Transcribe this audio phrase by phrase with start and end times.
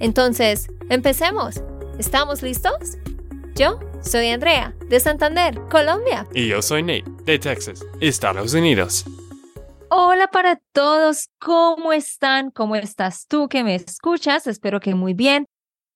[0.00, 1.62] Entonces, empecemos.
[1.98, 2.98] ¿Estamos listos?
[3.54, 6.26] Yo soy Andrea, de Santander, Colombia.
[6.34, 9.04] Y yo soy Nate, de Texas, Estados Unidos.
[9.90, 12.50] Hola para todos, ¿cómo están?
[12.50, 14.46] ¿Cómo estás tú que me escuchas?
[14.46, 15.46] Espero que muy bien.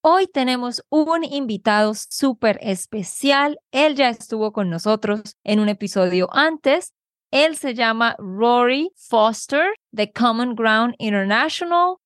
[0.00, 3.58] Hoy tenemos un invitado súper especial.
[3.72, 6.92] Él ya estuvo con nosotros en un episodio antes.
[7.32, 11.96] Él se llama Rory Foster de Common Ground International.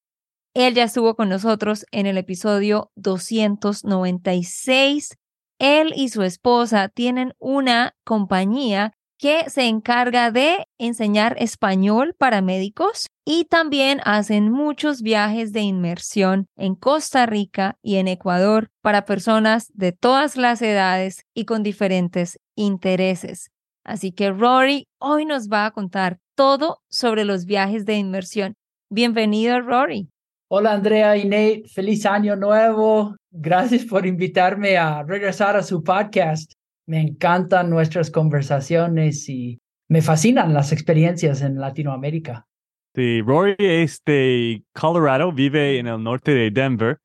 [0.54, 5.16] Él ya estuvo con nosotros en el episodio 296.
[5.58, 13.06] Él y su esposa tienen una compañía que se encarga de enseñar español para médicos
[13.24, 19.68] y también hacen muchos viajes de inmersión en Costa Rica y en Ecuador para personas
[19.72, 23.48] de todas las edades y con diferentes intereses.
[23.84, 28.54] Así que Rory hoy nos va a contar todo sobre los viajes de inmersión.
[28.90, 30.11] Bienvenido, Rory.
[30.54, 31.62] Hola, Andrea y Nate.
[31.66, 33.16] Feliz año nuevo.
[33.30, 36.52] Gracias por invitarme a regresar a su podcast.
[36.86, 39.58] Me encantan nuestras conversaciones y
[39.88, 42.46] me fascinan las experiencias en Latinoamérica.
[42.94, 46.98] Sí, Rory es de Colorado, vive en el norte de Denver.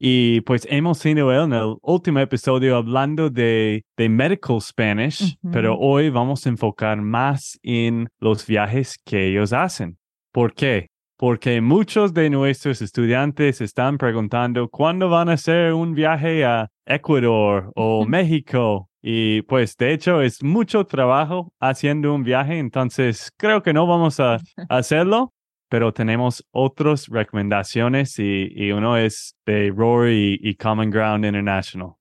[0.00, 6.08] Y pues hemos sido en el último episodio hablando de, de Medical Spanish, pero hoy
[6.08, 9.98] vamos a enfocar más en los viajes que ellos hacen.
[10.32, 10.88] ¿Por qué?
[11.18, 17.72] Porque muchos de nuestros estudiantes están preguntando cuándo van a hacer un viaje a Ecuador
[17.74, 18.90] o México.
[19.00, 24.20] Y pues de hecho es mucho trabajo haciendo un viaje, entonces creo que no vamos
[24.20, 25.32] a hacerlo,
[25.68, 31.94] pero tenemos otras recomendaciones y, uno es de Rory y, Common Ground International.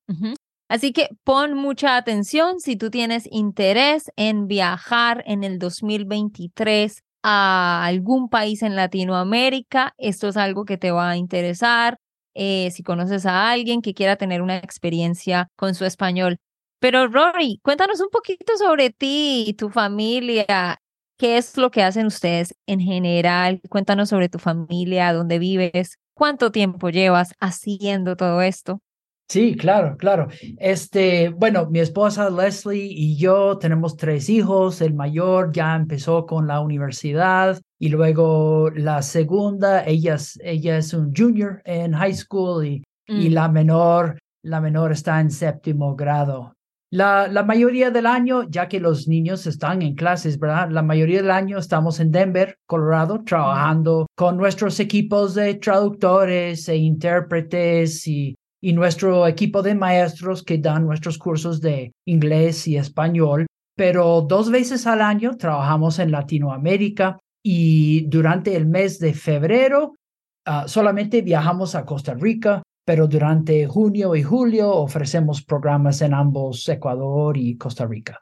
[0.68, 7.84] Así que pon mucha atención si tú tienes interés en viajar en el 2023 a
[7.86, 9.94] algún país en Latinoamérica.
[9.98, 11.98] Esto es algo que te va a interesar.
[12.36, 16.38] Eh, si conoces a alguien que quiera tener una experiencia con su español.
[16.80, 20.78] Pero Rory, cuéntanos un poquito sobre ti y tu familia.
[21.18, 23.60] ¿Qué es lo que hacen ustedes en general?
[23.70, 28.82] Cuéntanos sobre tu familia, dónde vives, cuánto tiempo llevas haciendo todo esto.
[29.28, 30.28] Sí, claro, claro.
[30.58, 34.82] Este, bueno, mi esposa Leslie y yo tenemos tres hijos.
[34.82, 40.94] El mayor ya empezó con la universidad y luego la segunda, ella es, ella es
[40.94, 43.34] un junior en high school y, y mm.
[43.34, 46.54] la menor, la menor está en séptimo grado.
[46.92, 50.70] La, la, mayoría del año, ya que los niños están en clases, ¿verdad?
[50.70, 56.78] La mayoría del año estamos en Denver, Colorado, trabajando con nuestros equipos de traductores e
[56.78, 63.46] intérpretes y, y nuestro equipo de maestros que dan nuestros cursos de inglés y español.
[63.76, 69.94] Pero dos veces al año trabajamos en Latinoamérica y durante el mes de febrero
[70.48, 76.68] ah, solamente viajamos a Costa Rica, pero durante junio y julio ofrecemos programas en ambos
[76.68, 78.20] Ecuador y Costa Rica.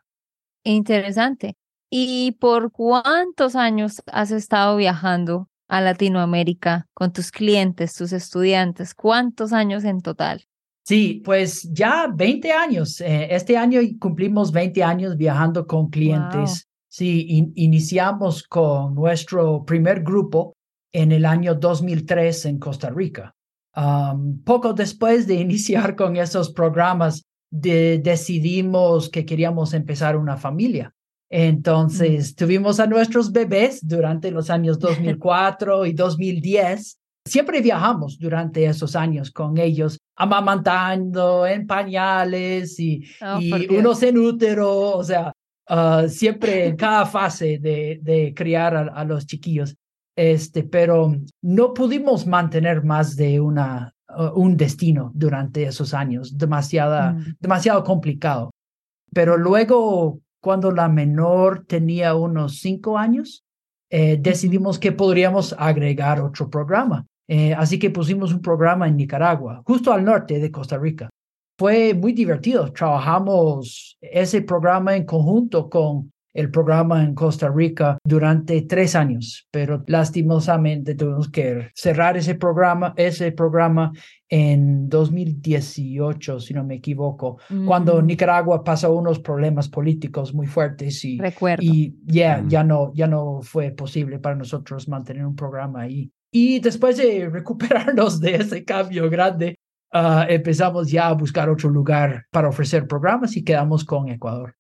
[0.66, 1.54] Interesante.
[1.90, 8.94] ¿Y por cuántos años has estado viajando a Latinoamérica con tus clientes, tus estudiantes?
[8.94, 10.46] ¿Cuántos años en total?
[10.86, 13.00] Sí, pues ya 20 años.
[13.02, 16.68] Eh, este año cumplimos 20 años viajando con clientes.
[16.90, 20.54] Sí, iniciamos con nuestro primer grupo
[20.92, 23.34] en el año 2003 en Costa Rica
[24.44, 30.94] poco después de iniciar con esos programas, decidimos que queríamos empezar una familia.
[31.36, 37.00] Entonces, tuvimos a nuestros bebés durante los años 2004 y 2010.
[37.26, 43.40] Siempre viajamos durante esos años con ellos, amamantando en pañales y, oh,
[43.76, 45.32] unos en útero, o sea,
[45.70, 49.76] ah, siempre en cada fase de, de criar a, los chiquillos
[50.16, 57.14] este, pero no pudimos mantener más de una, uh, un destino durante esos años, demasiada,
[57.14, 57.38] mm.
[57.40, 58.52] demasiado complicado.
[59.12, 63.46] Pero luego, cuando la menor tenía unos cinco años,
[63.90, 67.08] eh, decidimos que podríamos agregar otro programa.
[67.30, 71.10] Eh, así que pusimos un programa en Nicaragua, justo al norte de Costa Rica.
[71.58, 72.74] Fue muy divertido.
[72.74, 79.84] Trabajamos ese programa en conjunto con el programa en Costa Rica durante tres años, pero
[79.88, 83.92] lastimosamente tuvimos que cerrar ese programa, ese programa
[84.28, 88.02] en 2018, si no me equivoco, cuando.
[88.02, 92.02] Nicaragua pasó unos problemas políticos muy fuertes y, mm.
[92.08, 96.12] ya, no, ya no fue posible para nosotros mantener un programa ahí.
[96.32, 99.56] Y después de recuperarnos de ese cambio grande,
[99.92, 104.56] ah, empezamos ya a buscar otro lugar para ofrecer programas y quedamos con Ecuador.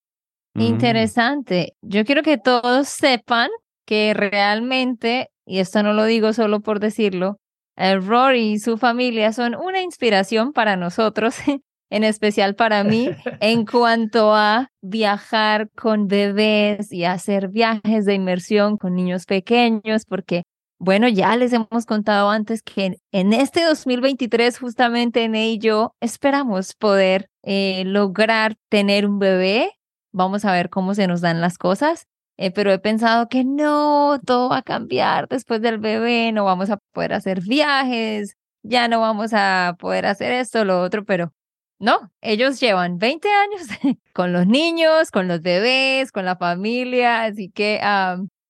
[0.55, 0.61] Mm.
[0.61, 1.73] Interesante.
[1.81, 3.49] Yo quiero que todos sepan
[3.85, 7.37] que realmente, y esto no lo digo solo por decirlo,
[7.75, 11.35] el Rory y su familia son una inspiración para nosotros,
[11.89, 13.09] en especial para mí,
[13.39, 20.43] en cuanto a viajar con bebés y hacer viajes de inmersión con niños pequeños, porque,
[20.79, 27.27] bueno, ya les hemos contado antes que en este 2023, justamente en ello, esperamos poder
[27.43, 29.71] eh, lograr tener un bebé.
[30.13, 32.07] Vamos a ver cómo se nos dan las cosas.
[32.37, 36.71] Eh, pero he pensado que no, todo va a cambiar después del bebé, no vamos
[36.71, 41.31] a poder hacer viajes, ya no vamos a poder hacer esto, lo otro, pero
[41.79, 43.67] no, ellos llevan 20 años
[44.13, 47.79] con los niños, con los bebés, con la familia, así que...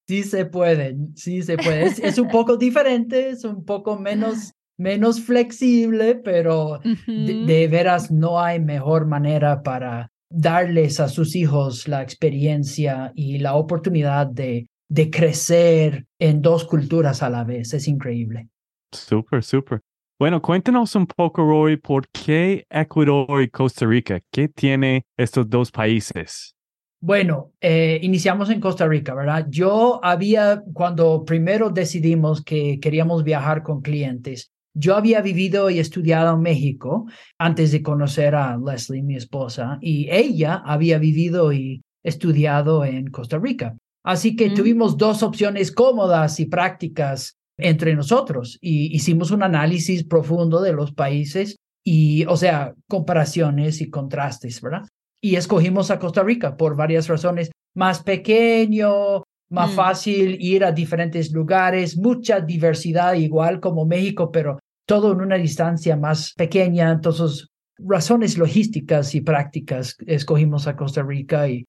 [0.07, 1.85] Sí se puede, sí se puede.
[1.85, 8.59] Es, un poco diferente, es un poco menos, menos flexible, pero de veras no hay
[8.59, 16.05] mejor manera para darles a sus hijos la experiencia y la oportunidad de, de crecer
[16.19, 17.73] en dos culturas a la vez.
[17.73, 18.49] Es increíble.
[18.91, 19.81] Súper, súper.
[20.19, 24.19] Bueno, cuéntanos un poco, Roy, ¿por qué Ecuador y Costa Rica?
[24.31, 26.55] ¿Qué tiene estos dos países?
[27.01, 29.45] Bueno, eh, iniciamos en Costa Rica, ¿verdad?
[29.49, 36.35] Yo había, cuando primero decidimos que queríamos viajar con clientes, yo había vivido y estudiado
[36.35, 37.05] en México
[37.37, 43.37] antes de conocer a Leslie, mi esposa, y ella había vivido y estudiado en Costa
[43.37, 43.77] Rica.
[44.03, 44.53] Así que mm.
[44.55, 50.91] tuvimos dos opciones cómodas y prácticas entre nosotros y hicimos un análisis profundo de los
[50.91, 51.55] países
[51.85, 54.87] y, o sea, comparaciones y contrastes, ¿verdad?
[55.21, 57.51] Y escogimos a Costa Rica por varias razones.
[57.75, 59.75] Más pequeño, más mm.
[59.75, 65.95] fácil ir a diferentes lugares, mucha diversidad igual como México, pero todo en una distancia
[65.95, 66.91] más pequeña.
[66.91, 71.65] Entonces, razones logísticas y prácticas escogimos a Costa Rica y,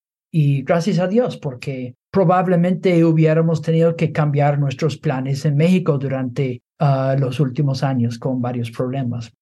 [0.63, 7.15] gracias a Dios, porque probablemente hubiéramos tenido que cambiar nuestros planes en México durante ah,
[7.19, 9.33] los últimos años con varios problemas.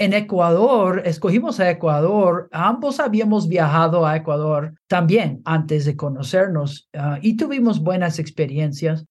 [0.00, 7.18] En Ecuador, escogimos a Ecuador, ambos habíamos viajado a Ecuador también antes de conocernos ah,
[7.20, 9.04] y tuvimos buenas experiencias.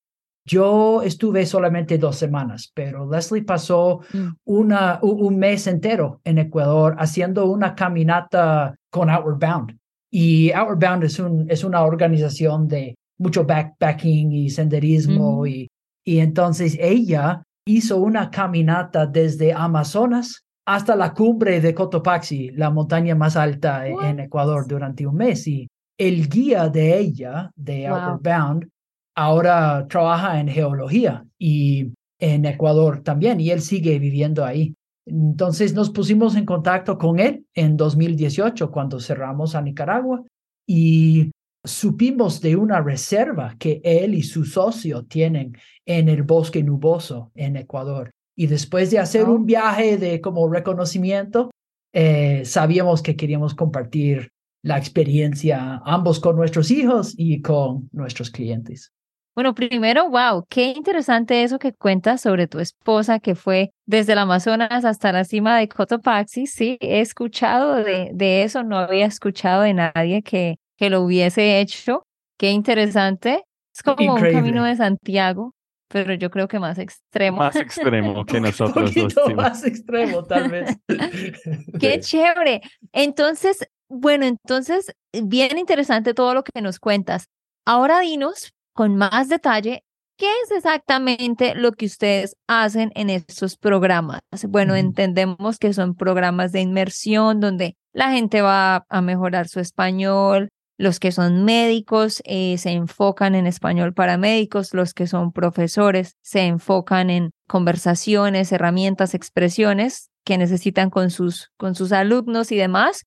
[0.48, 4.28] Yo estuve solamente dos semanas, pero Leslie pasó mm.
[4.46, 9.78] una, un mes entero en Ecuador haciendo una caminata con Outward Bound.
[10.10, 15.42] Y Outward Bound es, un, es una organización de mucho backpacking y senderismo.
[15.42, 15.48] Mm.
[15.48, 15.70] Y,
[16.06, 23.16] y entonces ella hizo una caminata desde Amazonas hasta la cumbre de Cotopaxi, la montaña
[23.16, 25.46] más alta en Ecuador, durante un mes.
[25.48, 25.68] Y
[25.98, 28.70] el guía de ella, de Outward Bound,
[29.18, 34.76] ahora trabaja en geología y en Ecuador también, y él sigue viviendo ahí.
[35.08, 40.24] Entonces nos pusimos en contacto con él en 2018 cuando cerramos a Nicaragua
[40.68, 41.32] y
[41.66, 47.56] supimos de una reserva que él y su socio tienen en el bosque nuboso en
[47.56, 48.12] Ecuador.
[48.36, 51.50] Y después de hacer un viaje de como reconocimiento,
[51.94, 54.30] eh, sabíamos que queríamos compartir
[54.64, 58.92] la experiencia ambos con nuestros hijos y con nuestros clientes.
[59.38, 64.18] Bueno, primero, wow, qué interesante eso que cuentas sobre tu esposa que fue desde el
[64.18, 66.48] Amazonas hasta la cima de Cotopaxi.
[66.48, 71.60] Sí, he escuchado de, de eso, no había escuchado de nadie que, que lo hubiese
[71.60, 72.02] hecho.
[72.40, 73.44] Qué interesante.
[73.76, 75.54] Es como un camino de Santiago,
[75.88, 77.38] pero yo creo que más extremo.
[77.38, 78.92] Más extremo que nosotros.
[78.96, 80.76] Un más extremo, tal vez.
[81.80, 82.62] Qué chévere.
[82.92, 87.28] Entonces, bueno, entonces, bien interesante todo lo que nos cuentas.
[87.68, 89.84] Ahora dinos, con más detalle
[90.18, 94.22] qué es exactamente lo que ustedes hacen en estos programas.
[94.48, 100.50] Bueno, entendemos que son programas de inmersión donde la gente va a mejorar su español.
[100.78, 106.14] Los que son médicos eh, se enfocan en español para médicos, los que son profesores
[106.22, 113.06] se enfocan en conversaciones, herramientas, expresiones que necesitan con sus, con sus alumnos y demás.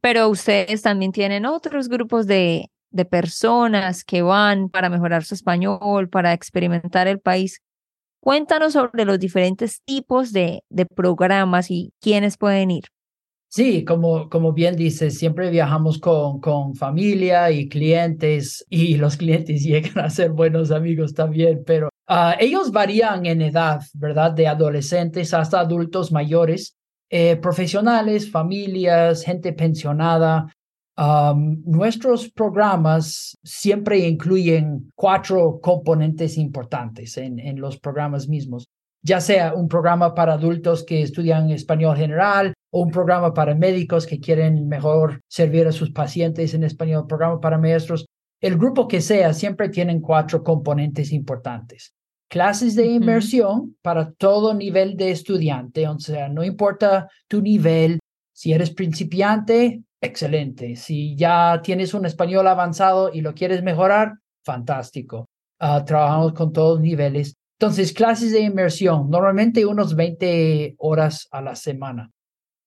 [0.00, 6.08] Pero ustedes también tienen otros grupos de, de personas que van para mejorar su español,
[6.08, 7.60] para experimentar el país.
[8.20, 12.84] Cuéntanos sobre los diferentes tipos de, de programas y quiénes pueden ir.
[13.52, 19.62] Sí, como, como bien dices, siempre viajamos con, con familia y clientes y los clientes
[19.64, 24.30] llegan a ser buenos amigos también, pero ah, ellos varían en edad, ¿verdad?
[24.30, 26.76] De adolescentes hasta adultos mayores,
[27.10, 30.54] eh, profesionales, familias, gente pensionada.
[31.64, 38.68] Nuestros programas siempre incluyen cuatro componentes importantes en, en los programas mismos.
[39.02, 44.06] Ya sea un programa para adultos que estudian español general o un programa para médicos
[44.06, 48.04] que quieren mejor servir a sus pacientes en español, programa para maestros,
[48.40, 51.94] el grupo que sea, siempre tienen cuatro componentes importantes.
[52.28, 57.98] Clases de inmersión para todo nivel de estudiante, o sea, no importa tu nivel,
[58.32, 60.76] si eres principiante, excelente.
[60.76, 64.14] Si ya tienes un español avanzado y lo quieres mejorar,
[64.44, 65.28] fantástico.
[65.58, 67.34] Ah, trabajamos con todos niveles.
[67.58, 72.10] Entonces, clases de inmersión, normalmente unos 20 horas a la semana.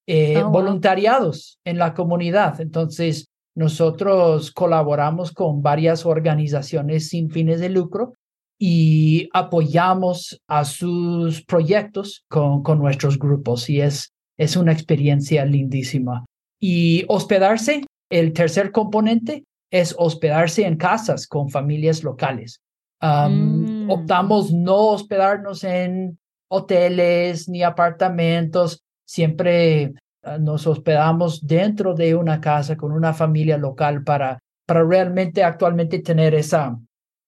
[0.06, 2.62] Eh, oh, voluntariados en la comunidad.
[2.62, 8.14] Entonces, nosotros colaboramos con varias organizaciones sin fines de lucro
[8.60, 16.26] y apoyamos a sus proyectos con, con nuestros grupos y es, es una experiencia lindísima.
[16.66, 22.62] Y hospedarse, el tercer componente es hospedarse en casas con familias locales.
[23.02, 23.90] Mm.
[23.92, 26.18] Optamos no hospedarnos en
[26.50, 29.94] hoteles ni apartamentos, siempre
[30.24, 36.00] ah, nos hospedamos dentro de una casa con una familia local para, para realmente actualmente
[36.00, 36.80] tener esa,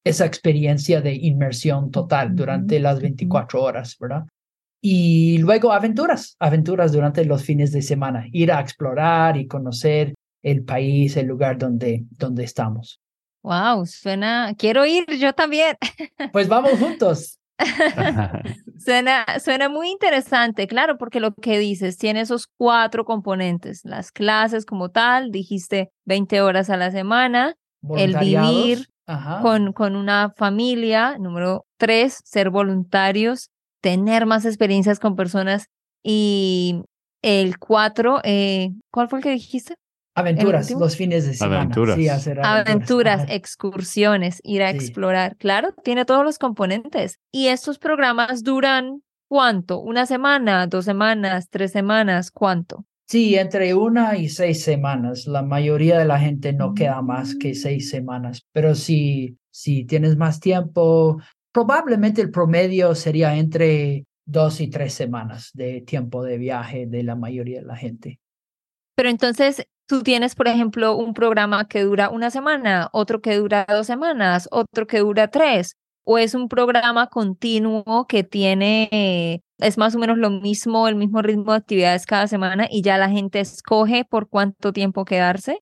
[0.05, 4.23] esa experiencia de inmersión total durante las 24 horas, ¿verdad?
[4.87, 10.13] Y luego aventuras, aventuras durante los fines de semana, ir a explorar y conocer
[10.43, 13.01] el país, el lugar donde, donde estamos.
[13.41, 15.75] Wow, suena, quiero ir yo también.
[16.31, 17.39] Pues vamos juntos.
[18.77, 24.67] suena, suena muy interesante, claro, porque lo que dices tiene esos cuatro componentes, las clases
[24.67, 27.55] como tal, dijiste 20 horas a la semana,
[27.97, 28.85] el vivir
[29.41, 33.49] con, con una familia, número tres, ser voluntarios,
[33.85, 35.67] tener más experiencias con personas
[36.03, 36.81] y
[37.21, 39.75] el cuatro, eh, ¿cuál fue el que dijiste?
[40.15, 41.61] Aventuras, los fines de semana.
[41.61, 41.95] Aventuras.
[41.95, 43.25] Sí, hacer aventuras.
[43.29, 45.35] excursiones, ir a explorar.
[45.37, 47.19] Claro, tiene todos los componentes.
[47.31, 49.79] ¿Y estos programas duran cuánto?
[49.79, 52.31] ¿Una semana, dos semanas, tres semanas?
[52.31, 52.85] ¿Cuánto?
[53.07, 55.27] Sí, entre una y seis semanas.
[55.27, 58.47] La mayoría de la gente no queda más que seis semanas.
[58.51, 61.21] Pero si, si tienes más tiempo,
[61.55, 67.15] probablemente el promedio sería entre dos y tres semanas de tiempo de viaje de la
[67.15, 68.19] mayoría de la gente.
[68.93, 73.65] Pero entonces, tú tienes, por ejemplo, un programa que dura una semana, otro que dura
[73.69, 79.95] dos semanas, otro que dura tres, o es un programa continuo que tiene, es más
[79.95, 83.39] o menos lo mismo, el mismo ritmo de actividades cada semana y ya la gente
[83.39, 85.59] escoge por cuánto tiempo quedarse.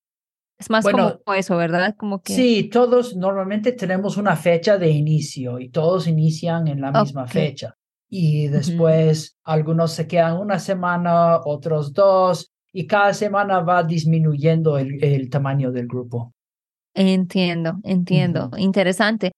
[0.63, 1.93] Es más como eso, ¿verdad?
[1.97, 2.33] Como que...
[2.33, 7.75] Sí, todos normalmente tenemos una fecha de inicio y todos inician en la misma fecha.
[8.09, 15.29] Y después algunos se quedan una semana, otros dos, y cada semana va disminuyendo el,
[15.29, 16.33] tamaño del grupo.
[16.93, 18.51] Entiendo, entiendo.
[18.55, 19.31] Interesante.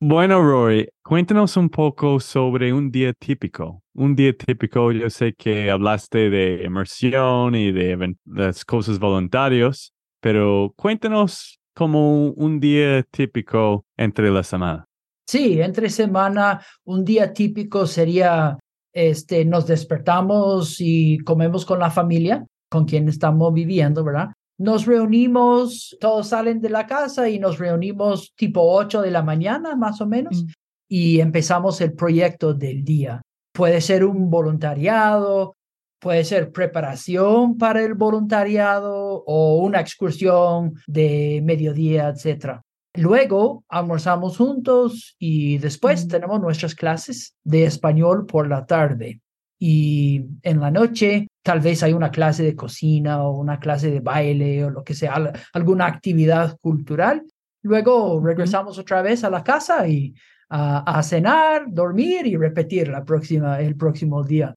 [0.00, 3.82] Bueno, Rory, cuéntanos un poco sobre un día típico.
[3.92, 10.72] Un día típico, yo sé que hablaste de inmersión y de las cosas voluntarios, pero
[10.76, 14.86] cuéntanos como un día típico entre la semana.
[15.28, 18.56] Sí, entre semana, un día típico sería,
[18.92, 24.28] este, nos despertamos y comemos con la familia con quien estamos viviendo, ¿verdad?
[24.58, 29.76] Nos reunimos, todos salen de la casa y nos reunimos tipo 8 de la mañana,
[29.76, 30.48] más o menos, mm.
[30.88, 33.20] y empezamos el proyecto del día.
[33.52, 35.54] Puede ser un voluntariado,
[36.02, 42.60] puede ser preparación para el voluntariado o una excursión de mediodía, etc.
[42.94, 49.20] Luego almorzamos juntos y después tenemos nuestras clases de español por la tarde.
[49.60, 54.00] Y en la noche tal vez hay una clase de cocina o una clase de
[54.00, 57.22] baile o lo que sea, alguna actividad cultural.
[57.62, 60.12] Luego regresamos otra vez a la casa y
[60.50, 64.52] a, cenar, dormir y repetir la próxima, el próximo día.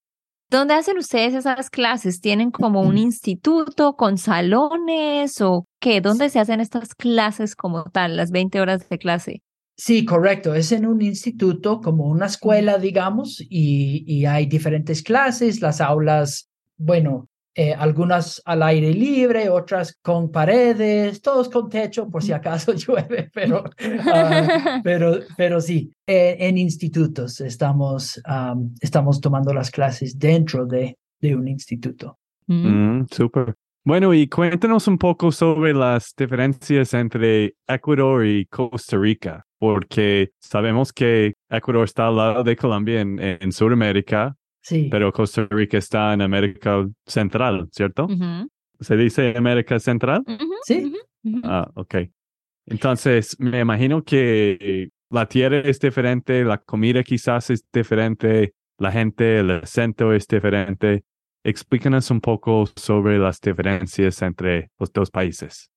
[0.49, 2.21] ¿Dónde hacen ustedes esas clases?
[2.21, 6.01] ¿Tienen como un instituto con salones o qué?
[6.01, 9.41] ¿Dónde se hacen estas clases como tal, las 20 horas de clase?
[9.75, 10.53] Sí, correcto.
[10.53, 16.49] Es en un instituto, como una escuela, digamos, y, y hay diferentes clases, las aulas
[16.77, 22.73] bueno, eh, algunas al aire libre, otras con paredes, todos con techo por si acaso
[22.75, 23.63] llueve, pero,
[24.13, 28.21] ah, pero, pero sí, eh, en institutos estamos,
[28.81, 32.19] estamos tomando las clases dentro de, de un instituto.
[32.47, 33.55] Mm, súper.
[33.85, 40.91] Bueno, y cuéntanos un poco sobre las diferencias entre Ecuador y Costa Rica, porque sabemos
[40.91, 44.35] que Ecuador está al lado de Colombia en, en Sudamérica,
[44.65, 44.87] sí.
[44.89, 48.07] pero Costa Rica está en América Central, ¿cierto?
[48.79, 50.23] ¿Se dice América Central?
[50.65, 50.91] Sí.
[51.43, 51.95] Ah, ok.
[52.65, 59.39] Entonces, me imagino que la tierra es diferente, la comida quizás es diferente, la gente,
[59.39, 61.03] el acento es diferente.
[61.43, 65.69] Explícanos un poco sobre las diferencias entre los dos países.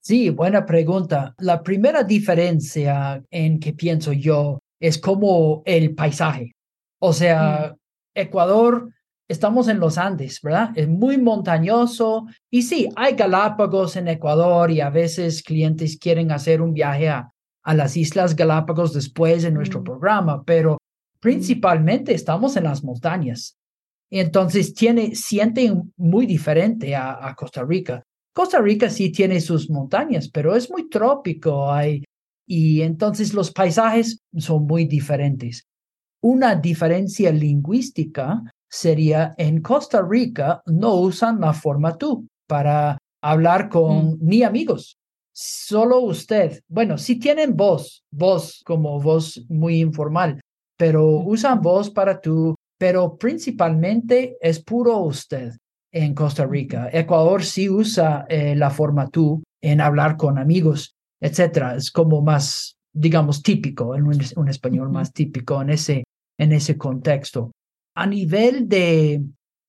[0.00, 1.32] Sí, buena pregunta.
[1.38, 6.56] La primera diferencia en que pienso yo es como el paisaje.
[6.98, 7.81] O sea, mm.
[8.14, 8.90] Ecuador,
[9.28, 10.70] estamos en los Andes, ¿verdad?
[10.74, 16.60] Es muy montañoso y sí, hay Galápagos en Ecuador y a veces clientes quieren hacer
[16.60, 19.84] un viaje a, a las Islas Galápagos después de nuestro mm.
[19.84, 20.78] programa, pero
[21.20, 23.56] principalmente estamos en las montañas.
[24.10, 28.02] Entonces tiene, siente muy diferente a, Costa Rica.
[28.34, 32.04] Costa Rica sí tiene sus montañas, pero es muy trópico hay,
[32.46, 35.64] y entonces los paisajes son muy diferentes.
[36.22, 44.12] Una diferencia lingüística sería en Costa Rica no usan la forma tú para hablar con
[44.12, 44.18] mm.
[44.20, 44.96] ni amigos,
[45.32, 46.60] solo usted.
[46.68, 50.40] Bueno, sí tienen voz, voz como voz muy informal,
[50.76, 55.52] pero usan voz para tú pero principalmente es puro usted
[55.92, 56.90] en Costa Rica.
[56.92, 61.76] Ecuador sí usa eh, la forma tú en hablar con amigos, etcétera.
[61.76, 66.02] Es como más, digamos, típico, en un, español más típico en ese,
[66.38, 67.52] en ese contexto.
[67.94, 69.22] A nivel de,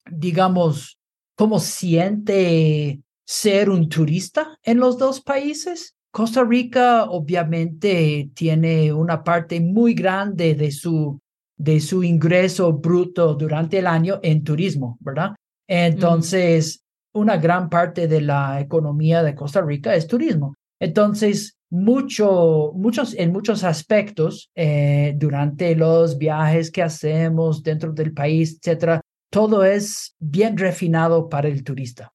[0.10, 0.98] digamos,
[1.36, 9.60] cómo siente ser un turista en los dos países, Costa Rica obviamente tiene una parte
[9.60, 11.20] muy grande de su
[11.58, 15.36] de su ingreso bruto durante el año en turismo, ¿verdad?
[15.68, 20.56] Entonces, una gran parte de la economía de Costa Rica es turismo.
[20.80, 28.60] Entonces, mucho, muchos, en muchos aspectos, eh, durante los viajes que hacemos dentro del país,
[28.62, 32.14] etcétera, todo es bien refinado para el turista.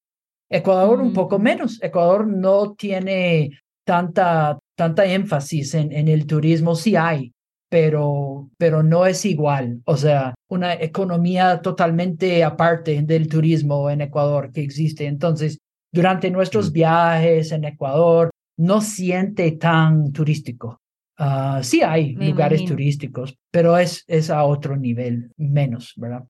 [0.49, 1.43] Ecuador un poco mm.
[1.43, 1.83] menos.
[1.83, 3.51] Ecuador no tiene
[3.85, 6.77] tanta, tanta énfasis en, en el turismo.
[6.77, 7.33] Sí hay,
[7.69, 9.83] pero, pero no es igual.
[9.87, 15.07] O sea, una economía totalmente aparte del turismo en Ecuador que existe.
[15.07, 15.59] Entonces,
[15.93, 16.73] durante nuestros mm.
[16.73, 20.83] viajes en Ecuador, no siente tan turístico.
[21.17, 26.25] Ah, sí hay lugares turísticos, pero es, es a otro nivel, menos, ¿verdad?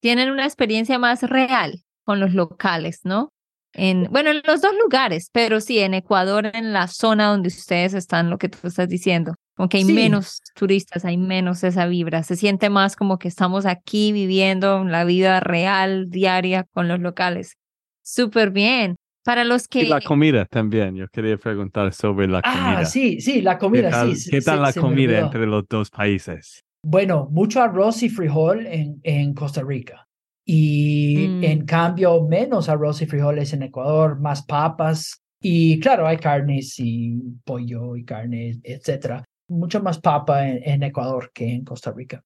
[0.00, 3.32] Tienen una experiencia más real con los locales, ¿no?
[3.72, 7.94] En, bueno, en los dos lugares, pero sí, en Ecuador, en la zona donde ustedes
[7.94, 9.34] están, lo que tú estás diciendo.
[9.56, 12.22] Como que hay menos turistas, hay menos esa vibra.
[12.22, 17.56] Se siente más como que estamos aquí viviendo la vida real, diaria con los locales.
[18.02, 18.96] Súper bien.
[19.28, 19.82] Para los que...
[19.82, 20.96] Y la comida también.
[20.96, 22.78] Yo quería preguntar sobre la comida.
[22.78, 24.30] Ah, sí, sí, la comida, sí.
[24.30, 26.64] ¿Qué tal la comida entre los dos países?
[26.82, 30.06] Bueno, mucho arroz y frijol en, en Costa Rica.
[30.46, 31.44] Y mm.
[31.44, 35.20] en cambio, menos arroz y frijoles en Ecuador, más papas.
[35.42, 37.14] Y claro, hay carnes y
[37.44, 42.22] pollo y carne, etcétera mucho más papa en, Ecuador que en Costa Rica.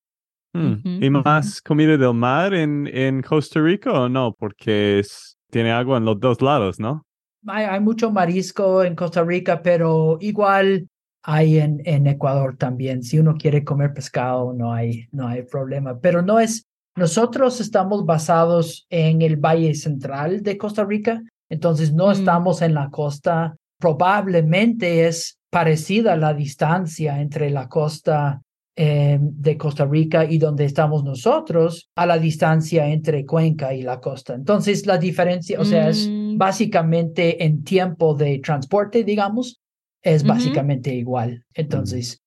[0.54, 1.02] Hmm.
[1.02, 4.34] ¿Y más comida del mar en, en Costa Rica o no?
[4.34, 7.04] Porque es, tiene agua en los dos lados, ¿no?
[7.46, 10.88] Hay, hay mucho marisco en Costa Rica, pero igual
[11.22, 13.02] hay en, en Ecuador también.
[13.02, 15.98] Si uno quiere comer pescado, no hay, no hay problema.
[16.00, 16.64] Pero no es,
[16.96, 22.12] nosotros estamos basados en el Valle Central de Costa Rica, entonces no mm.
[22.12, 23.54] estamos en la costa.
[23.78, 28.40] Probablemente es parecida la distancia entre la costa
[28.84, 34.00] eh, de Costa Rica y donde estamos nosotros a la distancia entre Cuenca y la
[34.00, 34.34] costa.
[34.34, 36.36] Entonces, la diferencia, o sea, es mm.
[36.36, 39.60] básicamente en tiempo de transporte, digamos,
[40.02, 41.44] es básicamente igual.
[41.54, 42.24] Entonces,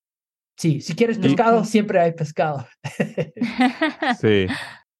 [0.55, 2.65] sí, si quieres pescado, siempre hay pescado.
[4.21, 4.47] sí.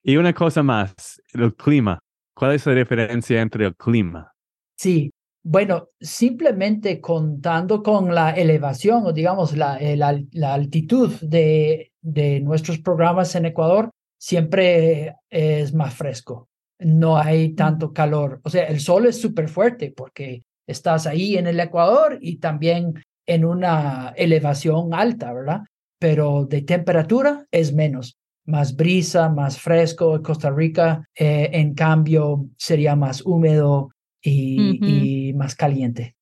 [0.04, 2.00] Y una cosa más, el clima.
[2.36, 4.34] ¿Cuál es la diferencia entre el clima?
[4.76, 5.10] Sí,
[5.48, 12.80] bueno, simplemente contando con la elevación o digamos la, eh, la, altitud de, de, nuestros
[12.80, 16.50] programas en Ecuador, siempre es más fresco.
[16.80, 18.42] No hay tanto calor.
[18.44, 23.04] O sea, el sol es súper fuerte porque estás ahí en el Ecuador y también
[23.28, 25.62] en una elevación alta, ¿verdad?
[26.00, 28.18] Pero de temperatura es menos.
[28.46, 30.24] Más brisa, más fresco.
[30.24, 33.92] Costa Rica, eh, en cambio, sería más húmedo,
[34.26, 36.16] y, más caliente.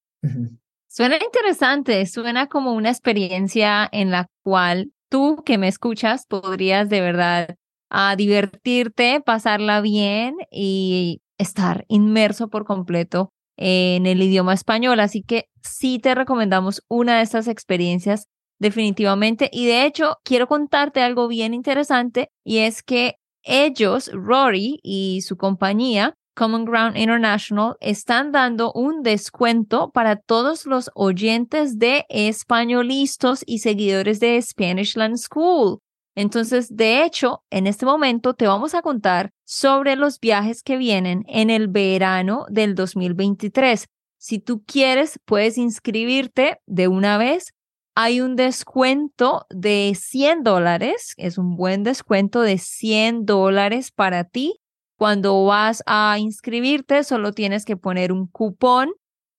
[0.88, 7.02] Suena interesante, suena como una experiencia en la cual tú que me escuchas podrías de
[7.02, 7.56] verdad
[7.90, 15.00] a ah, divertirte, pasarla bien y estar inmerso por completo en el idioma español.
[15.00, 18.28] Así que sí te recomendamos una de estas experiencias
[18.60, 19.50] definitivamente.
[19.52, 25.38] Y de hecho, quiero contarte algo bien interesante y es que ellos, Rory y su
[25.38, 33.60] compañía, Common Ground International, están dando un descuento para todos los oyentes de españolistas y
[33.60, 35.80] seguidores de Spanishland School.
[36.16, 41.24] Entonces, de hecho, en este momento te vamos a contar sobre los viajes que vienen
[41.28, 43.88] en el verano del 2023.
[44.18, 47.54] Si tú quieres, puedes inscribirte de una vez.
[47.96, 54.60] Hay un descuento de 100 dólares, es un buen descuento de 100 dólares para ti.
[54.98, 58.92] Cuando vas a inscribirte, solo tienes que poner un cupón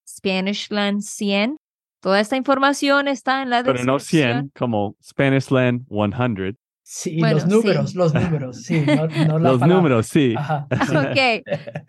[0.07, 1.57] Spanishland 100.
[2.01, 3.87] Toda esta información está en la descripción.
[3.87, 6.59] Pero no 100, como Spanishland 100.
[6.87, 8.85] Sí, los números, los números, sí.
[9.27, 10.35] No, los números, sí.
[10.71, 11.43] Ok,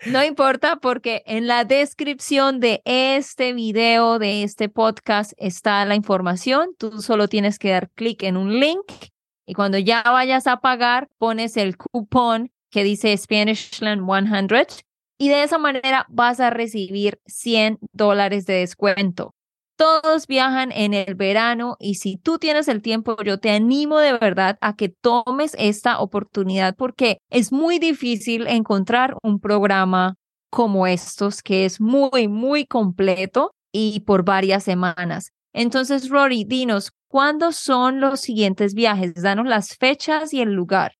[0.06, 6.70] no importa porque en la descripción de este video, de este podcast, está la información.
[6.78, 8.86] Tú solo tienes que dar clic en un link
[9.46, 14.68] y cuando ya vayas a pagar, pones el cupón que dice Spanishland 100
[15.18, 19.34] y de esa manera vas a recibir 100 dólares de descuento.
[19.78, 24.12] Todos viajan en el verano y si tú tienes el tiempo, yo te animo de
[24.18, 30.16] verdad a que tomes esta oportunidad porque es muy difícil encontrar un programa
[30.50, 35.32] como estos que es muy, muy completo y por varias semanas.
[35.54, 39.14] Entonces, Rory, dinos, ¿cuándo son los siguientes viajes?
[39.14, 40.96] Danos las fechas y el lugar.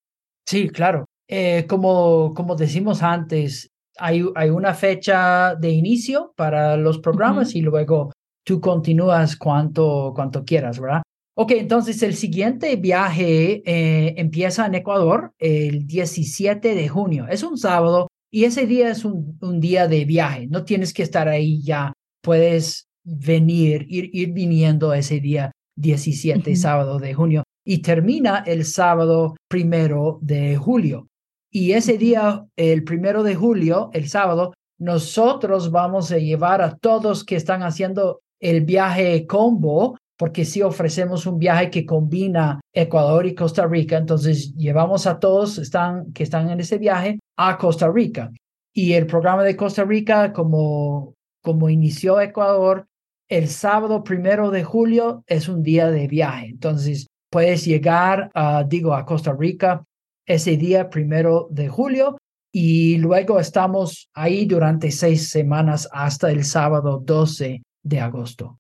[0.46, 1.06] Sí, claro.
[1.28, 7.62] Eh, como, como decimos antes, hay, hay, una fecha de inicio para los programas y
[7.62, 8.12] luego
[8.46, 11.02] tú continúas cuanto, cuanto quieras, ¿verdad?
[11.38, 17.28] Ok, entonces el siguiente viaje eh, empieza en Ecuador el 17 de junio.
[17.30, 20.48] Es un sábado y ese día es un, un día de viaje.
[20.48, 21.92] No tienes que estar ahí ya.
[22.22, 27.44] Puedes venir, ir, ir viniendo ese día 17, sábado de junio.
[27.66, 31.08] Y termina el sábado primero de julio.
[31.56, 37.24] Y ese día, el primero de julio, el sábado, nosotros vamos a llevar a todos
[37.24, 43.36] que están haciendo el viaje combo, porque si ofrecemos un viaje que combina Ecuador y
[43.36, 48.32] Costa Rica, entonces llevamos a todos están, que están en ese viaje a Costa Rica.
[48.74, 52.86] Y el programa de Costa Rica, como, como inició Ecuador,
[53.30, 56.48] el sábado primero de julio es un día de viaje.
[56.48, 59.86] Entonces puedes llegar, a, digo, a Costa Rica
[60.26, 62.18] ese día primero de julio
[62.52, 68.60] y luego estamos ahí durante seis semanas hasta el sábado 12 de agosto.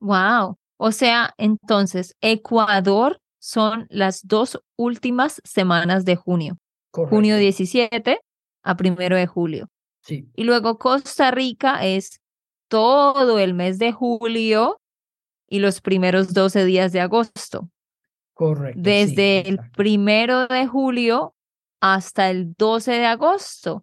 [0.00, 0.56] Wow.
[0.78, 6.58] O sea, entonces, Ecuador son las dos últimas semanas de junio.
[6.92, 8.18] Junio 17
[8.62, 9.68] a primero de julio.
[10.02, 10.28] Sí.
[10.34, 12.20] Y luego Costa Rica es
[12.68, 14.80] todo el mes de julio
[15.48, 17.68] y los primeros 12 días de agosto.
[18.36, 18.78] Correcto.
[18.82, 21.34] Desde el primero de julio
[21.80, 23.82] hasta el 12 de agosto.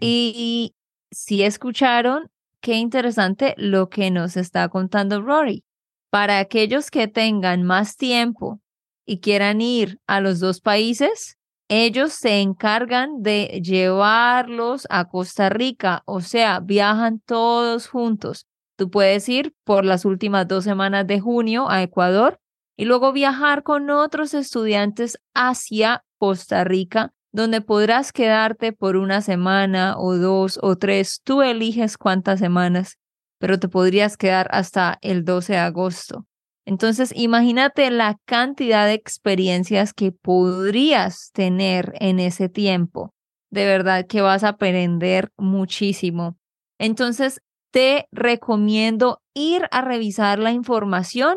[0.00, 0.74] y
[1.10, 2.30] si escucharon,
[2.62, 5.64] qué interesante lo que nos está contando Rory.
[6.08, 8.60] Para aquellos que tengan más tiempo
[9.04, 11.36] y quieran ir a los dos países,
[11.68, 18.46] ellos se encargan de llevarlos a Costa Rica, o sea, viajan todos juntos.
[18.76, 22.40] Tú puedes ir por las últimas dos semanas de junio a Ecuador
[22.80, 29.98] y luego viajar con otros estudiantes hacia Costa Rica donde podrás quedarte por una semana
[29.98, 31.20] o dos o tres.
[31.22, 32.96] Tú eliges cuántas semanas,
[33.38, 36.26] pero te podrías quedar hasta el 12 de agosto.
[36.64, 43.12] Entonces, imagínate la cantidad de experiencias que podrías tener en ese tiempo.
[43.50, 46.38] De verdad que vas a aprender muchísimo.
[46.78, 51.36] Entonces, te recomiendo ir a revisar la información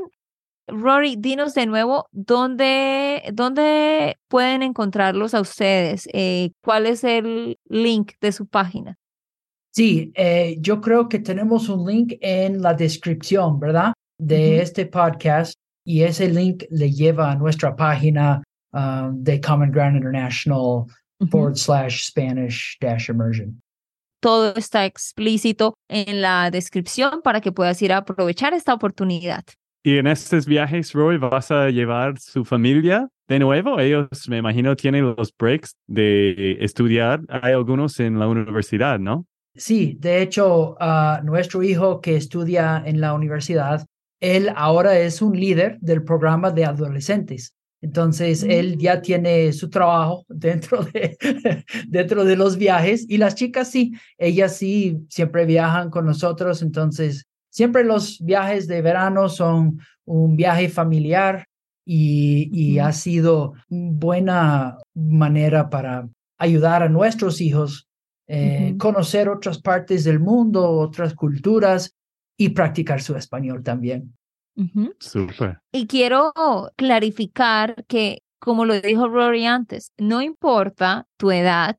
[0.67, 6.07] Rory, dinos de nuevo dónde, dónde pueden encontrarlos a ustedes.
[6.13, 8.97] Eh, ¿Cuál es el link de su página?
[9.71, 13.93] Sí, eh, yo creo que tenemos un link en la descripción, ¿verdad?
[14.19, 19.97] De este podcast y ese link le lleva a nuestra página um, de Common Ground
[19.97, 20.85] International
[21.29, 23.61] forward slash Spanish dash immersion.
[24.21, 29.43] Todo está explícito en la descripción para que puedas ir a aprovechar esta oportunidad.
[29.85, 33.81] Y en estos viajes, Roy, ¿vas a llevar su familia de nuevo?
[33.81, 37.19] Ellos, me imagino, tienen los breaks de estudiar.
[37.27, 39.25] Hay algunos en la universidad, ¿no?
[39.55, 43.85] Sí, de hecho, uh, nuestro hijo que estudia en la universidad,
[44.21, 47.53] él ahora es un líder del programa de adolescentes.
[47.81, 51.17] Entonces, él ya tiene su trabajo dentro de,
[51.89, 56.61] dentro de los viajes y las chicas sí, ellas sí siempre viajan con nosotros.
[56.61, 61.45] Entonces, siempre los viajes de verano son un viaje familiar
[61.85, 67.87] y, y ha sido buena manera para ayudar a nuestros hijos
[68.27, 71.95] eh, conocer otras partes del mundo, otras culturas
[72.37, 74.15] y practicar su español también.
[75.71, 76.31] Y quiero
[76.75, 81.77] clarificar que, como lo dijo Rory antes, no importa tu edad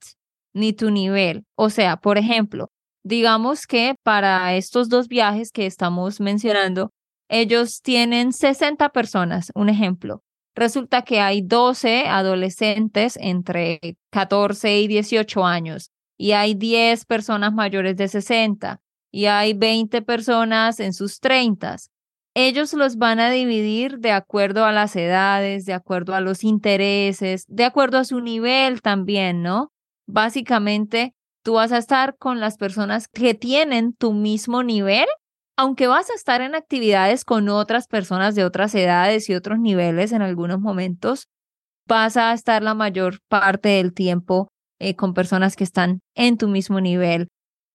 [0.52, 1.44] ni tu nivel.
[1.56, 2.70] O sea, por ejemplo,
[3.04, 6.90] digamos que para estos dos viajes que estamos mencionando,
[7.28, 10.22] ellos tienen 60 personas, un ejemplo.
[10.56, 17.96] Resulta que hay 12 adolescentes entre 14 y 18 años y hay 10 personas mayores
[17.96, 18.80] de 60
[19.12, 21.76] y hay 20 personas en sus 30
[22.34, 27.44] ellos los van a dividir de acuerdo a las edades, de acuerdo a los intereses,
[27.46, 29.72] de acuerdo a su nivel también, ¿no?
[30.06, 35.06] Básicamente, tú vas a estar con las personas que tienen tu mismo nivel,
[35.56, 40.10] aunque vas a estar en actividades con otras personas de otras edades y otros niveles
[40.12, 41.28] en algunos momentos,
[41.86, 44.48] vas a estar la mayor parte del tiempo
[44.80, 47.28] eh, con personas que están en tu mismo nivel.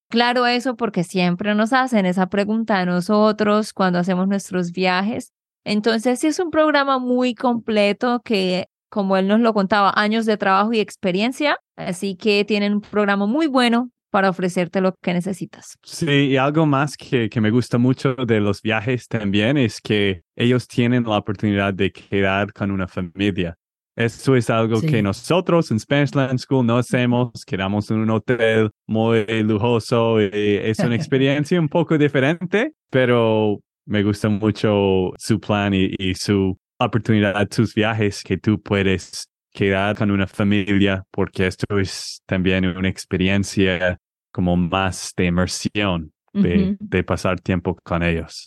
[0.09, 5.31] Claro eso porque siempre nos hacen esa pregunta a nosotros cuando hacemos nuestros viajes.
[5.63, 10.37] Entonces, sí es un programa muy completo que, como él nos lo contaba, años de
[10.37, 15.77] trabajo y experiencia, así que tienen un programa muy bueno para ofrecerte lo que necesitas.
[15.83, 20.23] Sí, y algo más que, que me gusta mucho de los viajes también es que
[20.35, 23.55] ellos tienen la oportunidad de quedar con una familia.
[23.99, 27.43] Eso es algo que nosotros en Spanish Land School no hacemos.
[27.45, 30.21] Quedamos en un hotel muy lujoso.
[30.21, 36.57] Y es una experiencia un poco diferente, pero me gusta mucho su plan y, su
[36.87, 42.89] oportunidad, sus viajes que tú puedes quedar con una familia, porque esto es también una
[42.89, 43.97] experiencia
[44.31, 48.45] como más de inmersión, de, pasar tiempo con ellos.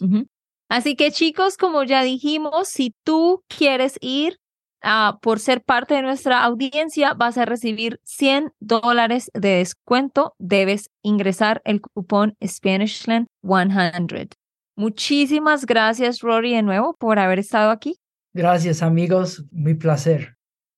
[0.69, 4.39] Así que chicos, como ya dijimos, si tú quieres ir,
[4.85, 10.35] Ah, por ser parte de nuestra audiencia, vas a recibir 100 dólares de descuento.
[10.39, 14.31] Debes ingresar el cupón Spanishland 100.
[14.75, 17.97] Muchísimas gracias, Rory, de nuevo por haber estado aquí.
[18.35, 19.45] Gracias, amigos.
[19.51, 20.37] Mi placer.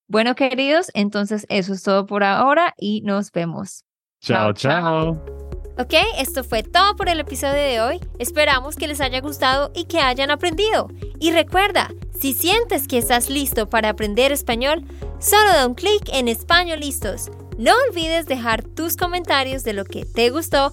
[0.09, 3.85] Bueno, queridos, entonces eso es todo por ahora y nos vemos.
[4.21, 4.53] chao.
[4.53, 5.25] chao.
[5.77, 8.01] Ok, esto fue todo por el episodio de hoy.
[8.19, 10.89] Esperamos que les haya gustado y que hayan aprendido.
[11.19, 11.91] Y recuerda,
[12.21, 14.85] si sientes que estás listo para aprender español,
[15.19, 17.31] solo da un clic en Español Listos.
[17.59, 20.73] No olvides dejar tus comentarios de lo que te gustó